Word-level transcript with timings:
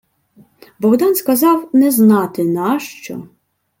Богдан 0.79 1.15
сказав 1.15 1.69
не 1.73 1.91
знати 1.91 2.43
нащо: 2.43 3.27